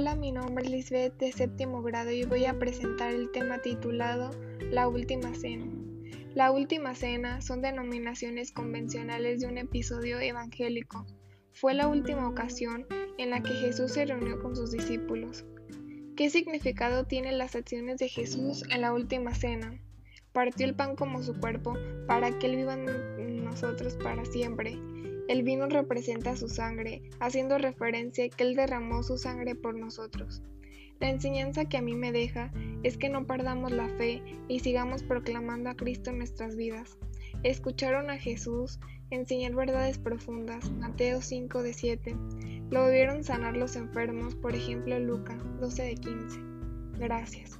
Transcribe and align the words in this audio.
mi 0.00 0.32
nombre 0.32 0.64
es 0.64 0.70
Lisbeth 0.70 1.18
de 1.18 1.32
séptimo 1.32 1.82
grado 1.82 2.10
y 2.10 2.24
voy 2.24 2.46
a 2.46 2.58
presentar 2.58 3.12
el 3.12 3.30
tema 3.30 3.60
titulado 3.60 4.30
La 4.70 4.88
Última 4.88 5.34
Cena. 5.34 5.66
La 6.34 6.50
Última 6.50 6.94
Cena 6.94 7.42
son 7.42 7.60
denominaciones 7.60 8.52
convencionales 8.52 9.40
de 9.40 9.48
un 9.48 9.58
episodio 9.58 10.18
evangélico. 10.18 11.04
Fue 11.52 11.74
la 11.74 11.88
última 11.88 12.26
ocasión 12.26 12.86
en 13.18 13.30
la 13.30 13.42
que 13.42 13.52
Jesús 13.52 13.92
se 13.92 14.06
reunió 14.06 14.42
con 14.42 14.56
sus 14.56 14.72
discípulos. 14.72 15.44
¿Qué 16.16 16.30
significado 16.30 17.04
tienen 17.04 17.36
las 17.36 17.54
acciones 17.54 17.98
de 17.98 18.08
Jesús 18.08 18.64
en 18.70 18.80
la 18.80 18.94
Última 18.94 19.34
Cena? 19.34 19.78
Partió 20.32 20.64
el 20.64 20.74
pan 20.74 20.96
como 20.96 21.22
su 21.22 21.38
cuerpo 21.38 21.76
para 22.06 22.38
que 22.38 22.46
Él 22.46 22.56
viva 22.56 22.74
en 22.74 23.44
nosotros 23.44 23.98
para 24.02 24.24
siempre 24.24 24.78
el 25.28 25.42
vino 25.42 25.66
representa 25.66 26.36
su 26.36 26.48
sangre, 26.48 27.02
haciendo 27.20 27.58
referencia 27.58 28.28
que 28.28 28.44
Él 28.44 28.56
derramó 28.56 29.02
su 29.02 29.18
sangre 29.18 29.54
por 29.54 29.74
nosotros. 29.74 30.42
La 31.00 31.10
enseñanza 31.10 31.64
que 31.64 31.78
a 31.78 31.82
mí 31.82 31.94
me 31.94 32.12
deja 32.12 32.52
es 32.82 32.96
que 32.96 33.08
no 33.08 33.26
perdamos 33.26 33.72
la 33.72 33.88
fe 33.96 34.22
y 34.48 34.60
sigamos 34.60 35.02
proclamando 35.02 35.70
a 35.70 35.74
Cristo 35.74 36.10
en 36.10 36.18
nuestras 36.18 36.54
vidas. 36.54 36.96
Escucharon 37.42 38.08
a 38.08 38.18
Jesús 38.18 38.78
enseñar 39.10 39.54
verdades 39.54 39.98
profundas, 39.98 40.70
Mateo 40.70 41.20
5 41.20 41.62
de 41.62 41.72
7. 41.72 42.16
Lo 42.70 42.88
vieron 42.88 43.24
sanar 43.24 43.56
los 43.56 43.74
enfermos, 43.76 44.34
por 44.36 44.54
ejemplo 44.54 44.98
Lucas 44.98 45.42
12 45.60 45.82
de 45.82 45.94
15. 45.96 46.40
Gracias. 46.98 47.58